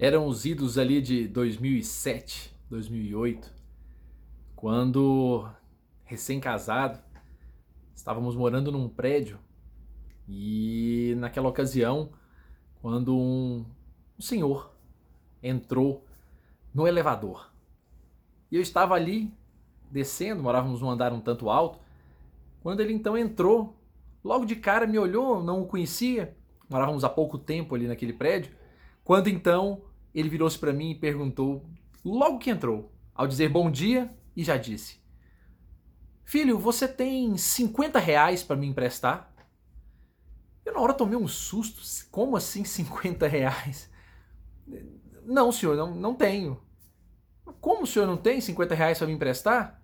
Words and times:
Eram 0.00 0.28
os 0.28 0.44
idos 0.44 0.78
ali 0.78 1.02
de 1.02 1.26
2007, 1.26 2.54
2008, 2.70 3.52
quando, 4.54 5.50
recém-casado, 6.04 7.00
estávamos 7.96 8.36
morando 8.36 8.70
num 8.70 8.88
prédio 8.88 9.40
e 10.28 11.16
naquela 11.18 11.48
ocasião, 11.48 12.10
quando 12.80 13.18
um, 13.18 13.66
um 14.16 14.22
senhor 14.22 14.72
entrou 15.42 16.06
no 16.72 16.86
elevador. 16.86 17.52
E 18.52 18.54
eu 18.54 18.62
estava 18.62 18.94
ali 18.94 19.34
descendo, 19.90 20.44
morávamos 20.44 20.80
num 20.80 20.90
andar 20.90 21.12
um 21.12 21.20
tanto 21.20 21.50
alto, 21.50 21.80
quando 22.62 22.78
ele 22.78 22.92
então 22.92 23.18
entrou, 23.18 23.76
logo 24.22 24.44
de 24.44 24.54
cara 24.54 24.86
me 24.86 24.96
olhou, 24.96 25.42
não 25.42 25.62
o 25.62 25.66
conhecia, 25.66 26.36
morávamos 26.70 27.02
há 27.02 27.08
pouco 27.08 27.36
tempo 27.36 27.74
ali 27.74 27.88
naquele 27.88 28.12
prédio, 28.12 28.56
quando 29.02 29.26
então 29.26 29.87
ele 30.14 30.28
virou-se 30.28 30.58
para 30.58 30.72
mim 30.72 30.90
e 30.90 30.94
perguntou, 30.94 31.64
logo 32.04 32.38
que 32.38 32.50
entrou, 32.50 32.92
ao 33.14 33.26
dizer 33.26 33.48
bom 33.48 33.70
dia, 33.70 34.10
e 34.36 34.44
já 34.44 34.56
disse: 34.56 34.98
Filho, 36.24 36.58
você 36.58 36.86
tem 36.86 37.36
50 37.36 37.98
reais 37.98 38.42
para 38.42 38.54
me 38.54 38.66
emprestar? 38.66 39.34
Eu 40.64 40.74
na 40.74 40.80
hora 40.80 40.92
tomei 40.92 41.16
um 41.16 41.26
susto. 41.26 41.80
Como 42.10 42.36
assim 42.36 42.64
50 42.64 43.26
reais? 43.26 43.90
Não, 45.24 45.50
senhor, 45.50 45.76
não, 45.76 45.94
não 45.94 46.14
tenho. 46.14 46.60
Como 47.60 47.84
o 47.84 47.86
senhor 47.86 48.06
não 48.06 48.16
tem 48.16 48.40
50 48.40 48.74
reais 48.74 48.98
para 48.98 49.06
me 49.06 49.14
emprestar? 49.14 49.82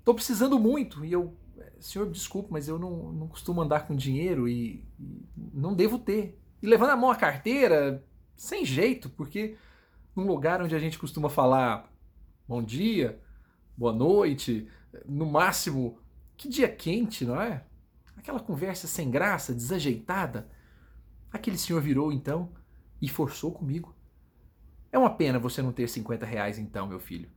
Estou 0.00 0.14
precisando 0.14 0.58
muito. 0.58 1.04
E 1.04 1.12
eu, 1.12 1.36
senhor, 1.78 2.10
desculpe, 2.10 2.52
mas 2.52 2.68
eu 2.68 2.78
não, 2.78 3.12
não 3.12 3.28
costumo 3.28 3.62
andar 3.62 3.86
com 3.86 3.94
dinheiro 3.94 4.48
e, 4.48 4.84
e 4.98 5.24
não 5.54 5.74
devo 5.74 5.98
ter. 5.98 6.38
E 6.60 6.66
levando 6.66 6.90
a 6.90 6.96
mão 6.96 7.10
a 7.10 7.16
carteira, 7.16 8.04
sem 8.36 8.64
jeito, 8.64 9.08
porque 9.10 9.56
num 10.14 10.26
lugar 10.26 10.62
onde 10.62 10.74
a 10.74 10.78
gente 10.78 10.98
costuma 10.98 11.28
falar 11.28 11.92
bom 12.46 12.62
dia, 12.62 13.20
boa 13.76 13.92
noite, 13.92 14.68
no 15.06 15.26
máximo, 15.26 15.98
que 16.36 16.48
dia 16.48 16.68
quente, 16.68 17.24
não 17.24 17.40
é? 17.40 17.64
Aquela 18.16 18.40
conversa 18.40 18.86
sem 18.86 19.10
graça, 19.10 19.54
desajeitada. 19.54 20.48
Aquele 21.30 21.58
senhor 21.58 21.80
virou 21.80 22.12
então 22.12 22.52
e 23.00 23.08
forçou 23.08 23.52
comigo. 23.52 23.94
É 24.90 24.98
uma 24.98 25.14
pena 25.14 25.38
você 25.38 25.60
não 25.60 25.72
ter 25.72 25.88
50 25.88 26.24
reais 26.24 26.58
então, 26.58 26.86
meu 26.86 26.98
filho. 26.98 27.30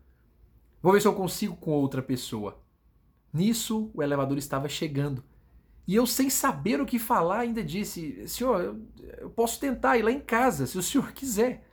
Vou 0.82 0.94
ver 0.94 1.02
se 1.02 1.08
eu 1.08 1.14
consigo 1.14 1.56
com 1.58 1.72
outra 1.72 2.02
pessoa. 2.02 2.62
Nisso, 3.34 3.92
o 3.94 4.02
elevador 4.02 4.38
estava 4.38 4.70
chegando. 4.70 5.24
E 5.90 5.96
eu, 5.96 6.06
sem 6.06 6.30
saber 6.30 6.80
o 6.80 6.86
que 6.86 7.00
falar, 7.00 7.40
ainda 7.40 7.64
disse: 7.64 8.28
Senhor, 8.28 8.62
eu, 8.62 8.88
eu 9.18 9.30
posso 9.32 9.60
tentar 9.60 9.98
ir 9.98 10.04
lá 10.04 10.12
em 10.12 10.20
casa, 10.20 10.68
se 10.68 10.78
o 10.78 10.84
senhor 10.84 11.12
quiser. 11.18 11.68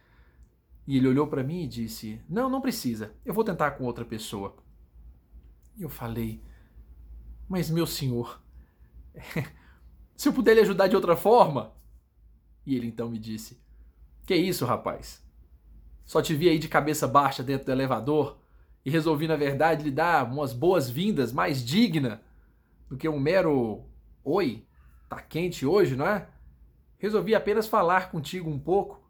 E 0.86 0.97
ele 0.97 1.06
olhou 1.06 1.27
para 1.27 1.45
mim 1.45 1.64
e 1.64 1.67
disse: 1.67 2.19
Não, 2.27 2.48
não 2.48 2.62
precisa, 2.62 3.12
eu 3.27 3.34
vou 3.34 3.45
tentar 3.45 3.73
com 3.73 3.84
outra 3.84 4.06
pessoa. 4.06 4.56
E 5.77 5.83
eu 5.83 5.91
falei: 5.91 6.42
Mas 7.47 7.69
meu 7.69 7.86
senhor, 7.86 8.41
se 10.17 10.27
eu 10.27 10.33
puder 10.33 10.55
lhe 10.55 10.61
ajudar 10.61 10.89
de 10.89 10.97
outra 10.97 11.14
forma. 11.14 11.75
E 12.64 12.75
ele 12.75 12.86
então 12.86 13.11
me 13.11 13.19
disse: 13.19 13.61
Que 14.25 14.34
isso, 14.34 14.64
rapaz? 14.64 15.23
Só 16.06 16.23
te 16.23 16.34
vi 16.34 16.48
aí 16.48 16.58
de 16.58 16.69
cabeça 16.69 17.06
baixa 17.06 17.42
dentro 17.42 17.67
do 17.67 17.73
elevador 17.73 18.39
e 18.83 18.89
resolvi, 18.89 19.28
na 19.28 19.36
verdade, 19.36 19.84
lhe 19.84 19.91
dar 19.91 20.25
umas 20.25 20.55
boas-vindas 20.55 21.34
mais 21.34 21.62
digna 21.62 22.23
do 22.89 22.97
que 22.97 23.06
um 23.06 23.20
mero 23.20 23.84
oi, 24.28 24.66
tá 25.08 25.22
quente 25.22 25.64
hoje, 25.64 25.94
não 25.94 26.05
é? 26.05 26.28
Resolvi 26.98 27.32
apenas 27.32 27.69
falar 27.69 28.10
contigo 28.10 28.50
um 28.50 28.58
pouco, 28.58 29.08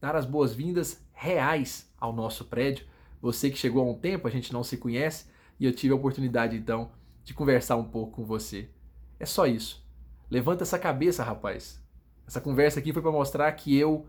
dar 0.00 0.14
as 0.14 0.24
boas-vindas 0.24 1.04
reais 1.12 1.92
ao 1.98 2.12
nosso 2.12 2.44
prédio. 2.44 2.86
Você 3.20 3.50
que 3.50 3.58
chegou 3.58 3.82
há 3.82 3.90
um 3.90 3.98
tempo, 3.98 4.28
a 4.28 4.30
gente 4.30 4.52
não 4.52 4.62
se 4.62 4.76
conhece, 4.76 5.26
e 5.58 5.66
eu 5.66 5.74
tive 5.74 5.92
a 5.92 5.96
oportunidade 5.96 6.56
então 6.56 6.92
de 7.24 7.34
conversar 7.34 7.74
um 7.76 7.84
pouco 7.84 8.12
com 8.12 8.24
você. 8.24 8.70
É 9.18 9.26
só 9.26 9.44
isso. 9.44 9.84
Levanta 10.30 10.62
essa 10.62 10.78
cabeça, 10.78 11.24
rapaz. 11.24 11.84
Essa 12.24 12.40
conversa 12.40 12.78
aqui 12.78 12.92
foi 12.92 13.02
para 13.02 13.10
mostrar 13.10 13.50
que 13.52 13.76
eu 13.76 14.06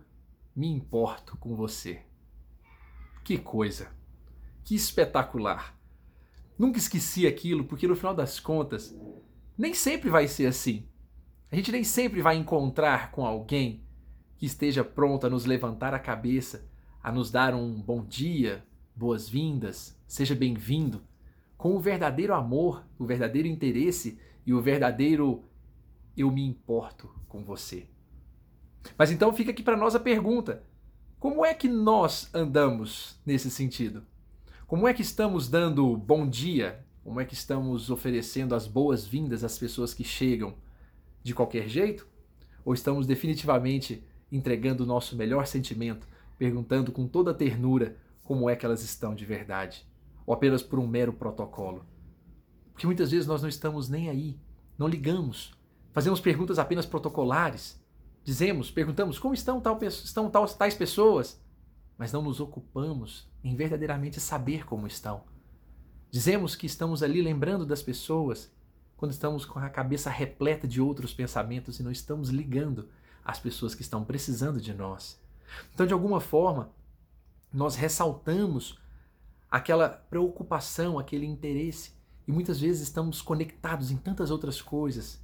me 0.55 0.67
importo 0.67 1.37
com 1.37 1.55
você. 1.55 2.03
Que 3.23 3.39
coisa! 3.39 3.87
Que 4.63 4.75
espetacular! 4.75 5.75
Nunca 6.57 6.77
esqueci 6.77 7.25
aquilo, 7.25 7.63
porque 7.63 7.87
no 7.87 7.95
final 7.95 8.13
das 8.13 8.39
contas, 8.39 8.95
nem 9.59 9.73
sempre 9.73 10.09
vai 10.09 10.25
ser 10.25 10.45
assim. 10.45 10.87
A 11.51 11.55
gente 11.57 11.69
nem 11.69 11.83
sempre 11.83 12.21
vai 12.21 12.37
encontrar 12.37 13.11
com 13.11 13.25
alguém 13.25 13.83
que 14.37 14.45
esteja 14.45 14.85
pronto 14.85 15.27
a 15.27 15.29
nos 15.29 15.45
levantar 15.45 15.93
a 15.93 15.99
cabeça, 15.99 16.65
a 17.03 17.11
nos 17.11 17.29
dar 17.29 17.53
um 17.53 17.73
bom 17.73 18.01
dia, 18.01 18.65
boas-vindas, 18.95 19.99
seja 20.07 20.33
bem-vindo, 20.33 21.01
com 21.57 21.75
o 21.75 21.79
verdadeiro 21.79 22.33
amor, 22.33 22.87
o 22.97 23.05
verdadeiro 23.05 23.49
interesse 23.49 24.17
e 24.45 24.53
o 24.53 24.61
verdadeiro 24.61 25.43
eu 26.15 26.31
me 26.31 26.45
importo 26.45 27.13
com 27.27 27.43
você. 27.43 27.85
Mas 28.97 29.11
então 29.11 29.33
fica 29.33 29.51
aqui 29.51 29.61
para 29.61 29.75
nós 29.75 29.93
a 29.93 29.99
pergunta: 29.99 30.63
como 31.19 31.45
é 31.45 31.53
que 31.53 31.67
nós 31.67 32.33
andamos 32.33 33.19
nesse 33.25 33.51
sentido? 33.51 34.05
Como 34.65 34.87
é 34.87 34.93
que 34.93 35.01
estamos 35.01 35.49
dando 35.49 35.97
bom 35.97 36.25
dia? 36.25 36.85
Como 37.09 37.19
é 37.19 37.25
que 37.25 37.33
estamos 37.33 37.89
oferecendo 37.89 38.53
as 38.53 38.67
boas-vindas 38.67 39.43
às 39.43 39.57
pessoas 39.57 39.95
que 39.95 40.03
chegam 40.03 40.53
de 41.23 41.33
qualquer 41.33 41.67
jeito? 41.67 42.07
Ou 42.63 42.71
estamos 42.71 43.07
definitivamente 43.07 44.03
entregando 44.31 44.83
o 44.83 44.85
nosso 44.85 45.15
melhor 45.15 45.47
sentimento, 45.47 46.07
perguntando 46.37 46.91
com 46.91 47.07
toda 47.07 47.33
ternura 47.33 47.97
como 48.23 48.47
é 48.47 48.55
que 48.55 48.63
elas 48.63 48.83
estão 48.83 49.15
de 49.15 49.25
verdade? 49.25 49.87
Ou 50.23 50.35
apenas 50.35 50.61
por 50.61 50.77
um 50.77 50.85
mero 50.85 51.11
protocolo? 51.11 51.83
Porque 52.73 52.85
muitas 52.85 53.09
vezes 53.09 53.25
nós 53.25 53.41
não 53.41 53.49
estamos 53.49 53.89
nem 53.89 54.07
aí, 54.07 54.39
não 54.77 54.87
ligamos, 54.87 55.51
fazemos 55.91 56.21
perguntas 56.21 56.59
apenas 56.59 56.85
protocolares 56.85 57.83
Dizemos, 58.23 58.69
perguntamos 58.69 59.17
como 59.17 59.33
estão, 59.33 59.59
tal, 59.59 59.79
estão 59.81 60.29
tais 60.29 60.75
pessoas, 60.75 61.41
mas 61.97 62.13
não 62.13 62.21
nos 62.21 62.39
ocupamos 62.39 63.27
em 63.43 63.55
verdadeiramente 63.55 64.19
saber 64.19 64.63
como 64.63 64.85
estão. 64.85 65.23
Dizemos 66.11 66.55
que 66.55 66.65
estamos 66.65 67.03
ali 67.03 67.21
lembrando 67.21 67.65
das 67.65 67.83
pessoas 67.83 68.51
quando 68.97 69.11
estamos 69.11 69.45
com 69.45 69.59
a 69.59 69.69
cabeça 69.69 70.09
repleta 70.09 70.67
de 70.67 70.81
outros 70.81 71.13
pensamentos 71.13 71.79
e 71.79 71.83
não 71.83 71.91
estamos 71.91 72.29
ligando 72.29 72.89
às 73.23 73.39
pessoas 73.39 73.75
que 73.75 73.83
estão 73.83 74.03
precisando 74.03 74.59
de 74.59 74.73
nós. 74.73 75.21
Então, 75.73 75.85
de 75.85 75.93
alguma 75.93 76.19
forma, 76.19 76.71
nós 77.53 77.75
ressaltamos 77.75 78.79
aquela 79.49 79.87
preocupação, 79.87 80.97
aquele 80.97 81.25
interesse 81.25 81.93
e 82.27 82.31
muitas 82.31 82.59
vezes 82.59 82.81
estamos 82.81 83.21
conectados 83.21 83.91
em 83.91 83.97
tantas 83.97 84.31
outras 84.31 84.61
coisas, 84.61 85.21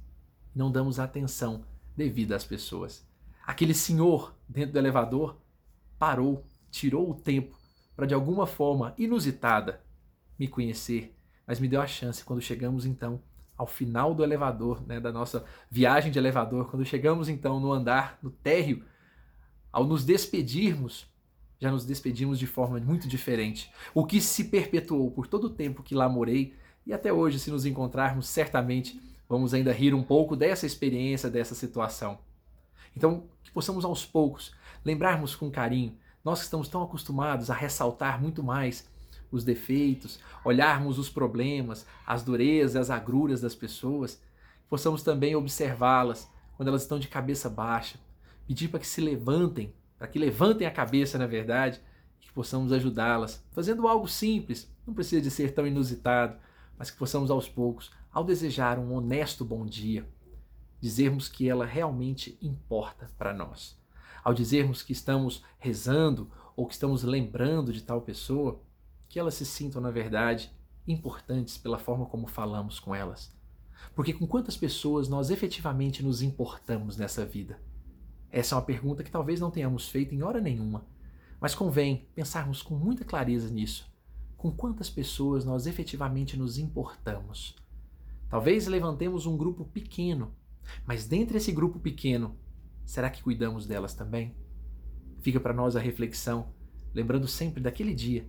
não 0.54 0.70
damos 0.70 0.98
atenção 0.98 1.64
devido 1.96 2.32
às 2.32 2.44
pessoas. 2.44 3.04
Aquele 3.44 3.74
senhor 3.74 4.34
dentro 4.48 4.72
do 4.72 4.78
elevador 4.78 5.36
parou, 5.98 6.44
tirou 6.70 7.10
o 7.10 7.14
tempo 7.14 7.56
para 7.94 8.06
de 8.06 8.14
alguma 8.14 8.46
forma 8.46 8.94
inusitada 8.98 9.85
me 10.38 10.48
conhecer, 10.48 11.14
mas 11.46 11.60
me 11.60 11.68
deu 11.68 11.80
a 11.80 11.86
chance 11.86 12.24
quando 12.24 12.40
chegamos 12.40 12.84
então 12.84 13.20
ao 13.56 13.66
final 13.66 14.14
do 14.14 14.22
elevador, 14.22 14.86
né, 14.86 15.00
da 15.00 15.10
nossa 15.10 15.44
viagem 15.70 16.12
de 16.12 16.18
elevador, 16.18 16.70
quando 16.70 16.84
chegamos 16.84 17.28
então 17.28 17.58
no 17.58 17.72
andar, 17.72 18.18
no 18.22 18.30
térreo, 18.30 18.84
ao 19.72 19.84
nos 19.84 20.04
despedirmos, 20.04 21.06
já 21.58 21.70
nos 21.70 21.86
despedimos 21.86 22.38
de 22.38 22.46
forma 22.46 22.78
muito 22.78 23.08
diferente. 23.08 23.72
O 23.94 24.04
que 24.04 24.20
se 24.20 24.44
perpetuou 24.44 25.10
por 25.10 25.26
todo 25.26 25.44
o 25.44 25.50
tempo 25.50 25.82
que 25.82 25.94
lá 25.94 26.08
morei 26.08 26.54
e 26.86 26.92
até 26.92 27.12
hoje, 27.12 27.38
se 27.38 27.50
nos 27.50 27.64
encontrarmos, 27.64 28.28
certamente 28.28 29.00
vamos 29.28 29.54
ainda 29.54 29.72
rir 29.72 29.94
um 29.94 30.02
pouco 30.02 30.36
dessa 30.36 30.66
experiência, 30.66 31.30
dessa 31.30 31.54
situação. 31.54 32.18
Então, 32.94 33.24
que 33.42 33.50
possamos 33.50 33.84
aos 33.84 34.04
poucos 34.04 34.54
lembrarmos 34.84 35.34
com 35.34 35.50
carinho, 35.50 35.96
nós 36.22 36.38
que 36.38 36.44
estamos 36.44 36.68
tão 36.68 36.82
acostumados 36.82 37.50
a 37.50 37.54
ressaltar 37.54 38.20
muito 38.20 38.42
mais 38.42 38.88
os 39.36 39.44
defeitos, 39.44 40.18
olharmos 40.44 40.98
os 40.98 41.08
problemas, 41.08 41.86
as 42.06 42.22
durezas, 42.22 42.76
as 42.76 42.90
agruras 42.90 43.40
das 43.40 43.54
pessoas, 43.54 44.20
possamos 44.68 45.02
também 45.02 45.36
observá-las 45.36 46.30
quando 46.56 46.68
elas 46.68 46.82
estão 46.82 46.98
de 46.98 47.08
cabeça 47.08 47.48
baixa, 47.48 47.98
pedir 48.46 48.68
para 48.68 48.80
que 48.80 48.86
se 48.86 49.00
levantem, 49.00 49.72
para 49.98 50.08
que 50.08 50.18
levantem 50.18 50.66
a 50.66 50.70
cabeça, 50.70 51.18
na 51.18 51.26
verdade, 51.26 51.80
e 52.20 52.26
que 52.26 52.32
possamos 52.32 52.72
ajudá-las, 52.72 53.44
fazendo 53.52 53.86
algo 53.86 54.08
simples, 54.08 54.70
não 54.86 54.94
precisa 54.94 55.20
de 55.20 55.30
ser 55.30 55.52
tão 55.52 55.66
inusitado, 55.66 56.36
mas 56.78 56.90
que 56.90 56.96
possamos 56.96 57.30
aos 57.30 57.48
poucos 57.48 57.90
ao 58.12 58.24
desejar 58.24 58.78
um 58.78 58.94
honesto 58.94 59.44
bom 59.44 59.66
dia, 59.66 60.08
dizermos 60.80 61.28
que 61.28 61.48
ela 61.48 61.66
realmente 61.66 62.38
importa 62.40 63.10
para 63.18 63.34
nós. 63.34 63.78
Ao 64.24 64.32
dizermos 64.32 64.82
que 64.82 64.92
estamos 64.92 65.44
rezando 65.58 66.30
ou 66.56 66.66
que 66.66 66.72
estamos 66.72 67.02
lembrando 67.02 67.72
de 67.72 67.82
tal 67.82 68.00
pessoa, 68.00 68.60
que 69.08 69.18
elas 69.18 69.34
se 69.34 69.44
sintam, 69.44 69.80
na 69.80 69.90
verdade, 69.90 70.50
importantes 70.86 71.58
pela 71.58 71.78
forma 71.78 72.06
como 72.06 72.26
falamos 72.26 72.78
com 72.78 72.94
elas. 72.94 73.34
Porque 73.94 74.12
com 74.12 74.26
quantas 74.26 74.56
pessoas 74.56 75.08
nós 75.08 75.30
efetivamente 75.30 76.02
nos 76.02 76.22
importamos 76.22 76.96
nessa 76.96 77.24
vida? 77.24 77.60
Essa 78.30 78.54
é 78.54 78.56
uma 78.56 78.64
pergunta 78.64 79.02
que 79.02 79.10
talvez 79.10 79.40
não 79.40 79.50
tenhamos 79.50 79.88
feito 79.88 80.14
em 80.14 80.22
hora 80.22 80.40
nenhuma. 80.40 80.84
Mas 81.40 81.54
convém 81.54 82.08
pensarmos 82.14 82.62
com 82.62 82.74
muita 82.74 83.04
clareza 83.04 83.50
nisso. 83.50 83.90
Com 84.36 84.50
quantas 84.50 84.90
pessoas 84.90 85.44
nós 85.44 85.66
efetivamente 85.66 86.36
nos 86.36 86.58
importamos? 86.58 87.56
Talvez 88.28 88.66
levantemos 88.66 89.26
um 89.26 89.36
grupo 89.36 89.64
pequeno, 89.64 90.34
mas 90.84 91.06
dentre 91.06 91.38
esse 91.38 91.52
grupo 91.52 91.78
pequeno, 91.78 92.36
será 92.84 93.08
que 93.08 93.22
cuidamos 93.22 93.66
delas 93.66 93.94
também? 93.94 94.34
Fica 95.20 95.38
para 95.38 95.54
nós 95.54 95.76
a 95.76 95.80
reflexão, 95.80 96.52
lembrando 96.92 97.28
sempre 97.28 97.62
daquele 97.62 97.94
dia, 97.94 98.28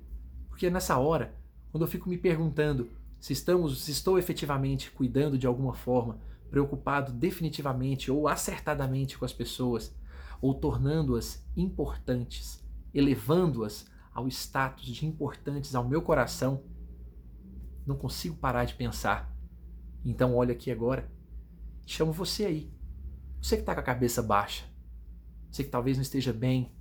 porque 0.57 0.71
nessa 0.71 0.97
hora, 0.97 1.35
quando 1.71 1.83
eu 1.83 1.87
fico 1.87 2.09
me 2.09 2.17
perguntando 2.17 2.89
se 3.19 3.31
estamos, 3.31 3.83
se 3.83 3.91
estou 3.91 4.17
efetivamente 4.17 4.89
cuidando 4.89 5.37
de 5.37 5.45
alguma 5.45 5.75
forma, 5.75 6.19
preocupado 6.49 7.11
definitivamente 7.11 8.09
ou 8.09 8.27
acertadamente 8.27 9.19
com 9.19 9.23
as 9.23 9.31
pessoas, 9.31 9.95
ou 10.41 10.55
tornando-as 10.55 11.47
importantes, 11.55 12.67
elevando-as 12.91 13.85
ao 14.11 14.27
status 14.27 14.87
de 14.87 15.05
importantes 15.05 15.75
ao 15.75 15.87
meu 15.87 16.01
coração, 16.01 16.63
não 17.85 17.95
consigo 17.95 18.35
parar 18.35 18.65
de 18.65 18.73
pensar. 18.73 19.31
Então 20.03 20.35
olha 20.35 20.53
aqui 20.53 20.71
agora, 20.71 21.07
chamo 21.85 22.11
você 22.11 22.45
aí, 22.45 22.73
você 23.39 23.57
que 23.57 23.61
está 23.61 23.75
com 23.75 23.81
a 23.81 23.83
cabeça 23.83 24.23
baixa, 24.23 24.65
você 25.51 25.63
que 25.63 25.69
talvez 25.69 25.97
não 25.97 26.01
esteja 26.01 26.33
bem, 26.33 26.75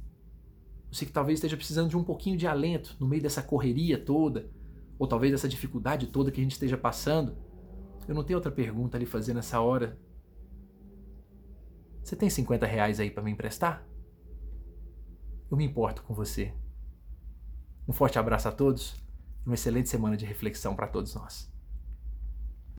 você 0.90 1.04
que 1.04 1.12
talvez 1.12 1.38
esteja 1.38 1.56
precisando 1.56 1.90
de 1.90 1.96
um 1.96 2.04
pouquinho 2.04 2.36
de 2.36 2.46
alento 2.46 2.96
no 2.98 3.06
meio 3.06 3.22
dessa 3.22 3.42
correria 3.42 3.98
toda, 3.98 4.50
ou 4.98 5.06
talvez 5.06 5.32
dessa 5.32 5.48
dificuldade 5.48 6.06
toda 6.06 6.30
que 6.30 6.40
a 6.40 6.42
gente 6.42 6.52
esteja 6.52 6.76
passando. 6.76 7.36
Eu 8.08 8.14
não 8.14 8.24
tenho 8.24 8.38
outra 8.38 8.52
pergunta 8.52 8.96
a 8.96 9.00
lhe 9.00 9.06
fazer 9.06 9.34
nessa 9.34 9.60
hora. 9.60 9.98
Você 12.02 12.14
tem 12.14 12.30
50 12.30 12.64
reais 12.66 13.00
aí 13.00 13.10
para 13.10 13.22
me 13.22 13.30
emprestar? 13.30 13.86
Eu 15.50 15.56
me 15.56 15.64
importo 15.64 16.02
com 16.02 16.14
você. 16.14 16.54
Um 17.86 17.92
forte 17.92 18.18
abraço 18.18 18.48
a 18.48 18.52
todos 18.52 18.94
e 19.44 19.48
uma 19.48 19.54
excelente 19.54 19.88
semana 19.88 20.16
de 20.16 20.24
reflexão 20.24 20.74
para 20.74 20.86
todos 20.86 21.14
nós. 21.14 21.55